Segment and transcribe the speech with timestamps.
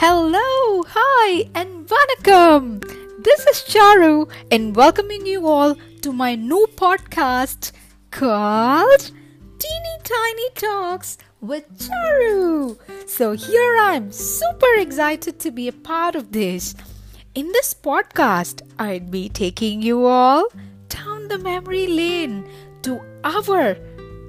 [0.00, 2.80] Hello, hi, and vanakkam.
[3.22, 7.72] This is Charu, and welcoming you all to my new podcast
[8.10, 9.10] called
[9.58, 12.78] Teeny Tiny Talks with Charu.
[13.06, 16.74] So here I'm super excited to be a part of this.
[17.34, 20.48] In this podcast, I'd be taking you all
[20.88, 22.48] down the memory lane
[22.88, 23.76] to our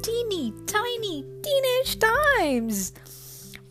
[0.00, 2.92] teeny tiny teenage times.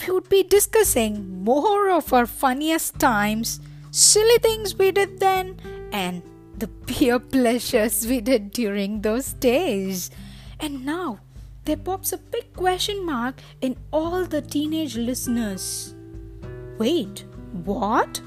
[0.06, 3.60] We would be discussing more of our funniest times,
[3.90, 5.58] silly things we did then,
[5.92, 6.22] and
[6.58, 10.12] the pure pleasures we did during those days.
[10.60, 11.20] And now,
[11.64, 15.96] there pops a big question mark in all the teenage listeners.
[16.78, 17.26] Wait,
[17.64, 18.22] what?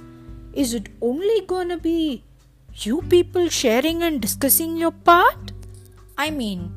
[0.52, 2.24] Is it only gonna be
[2.74, 5.52] you people sharing and discussing your part?
[6.16, 6.74] I mean,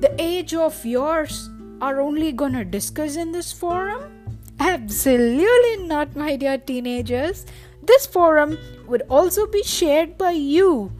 [0.00, 4.10] the age of yours are only gonna discuss in this forum?
[4.60, 7.46] Absolutely not, my dear teenagers.
[7.82, 10.92] This forum would also be shared by you,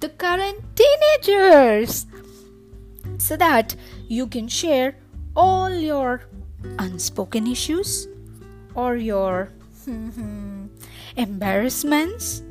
[0.00, 2.06] the current teenagers,
[3.18, 3.76] so that
[4.08, 4.96] you can share
[5.36, 6.22] all your
[6.78, 8.08] unspoken issues
[8.74, 9.50] or your
[11.16, 12.42] embarrassments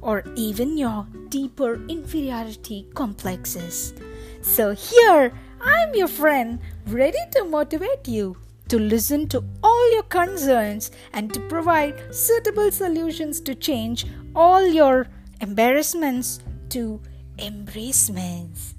[0.00, 3.94] or even your deeper inferiority complexes.
[4.42, 5.32] So, here
[5.64, 8.36] I'm your friend, ready to motivate you
[8.68, 15.06] to listen to all your concerns and to provide suitable solutions to change all your
[15.40, 17.00] embarrassments to
[17.38, 18.74] embracements.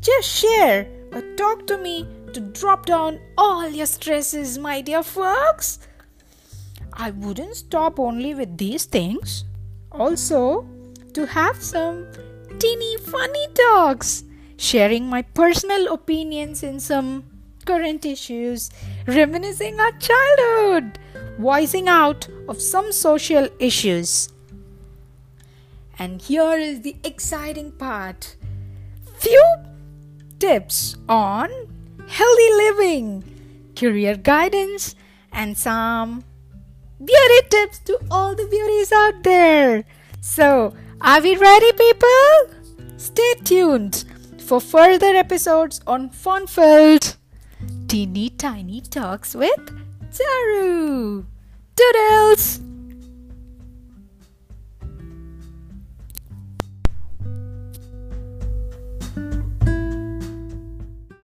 [0.00, 5.78] Just share or talk to me to drop down all your stresses, my dear folks.
[6.92, 9.44] I wouldn't stop only with these things.
[9.92, 10.66] Also,
[11.14, 12.06] to have some
[12.58, 14.24] teeny funny talks,
[14.60, 17.24] sharing my personal opinions in some
[17.64, 18.70] current issues,
[19.06, 20.98] reminiscing our childhood,
[21.38, 24.28] voicing out of some social issues.
[25.98, 28.36] And here is the exciting part
[29.16, 29.42] few
[30.38, 31.48] tips on
[32.06, 33.24] healthy living,
[33.74, 34.94] career guidance,
[35.32, 36.22] and some
[37.02, 39.84] beauty tips to all the beauties out there.
[40.20, 42.58] So, are we ready, people?
[42.98, 44.04] Stay tuned
[44.50, 47.16] for further episodes on fun filled
[47.86, 49.64] teeny tiny talks with
[50.10, 51.24] Charu.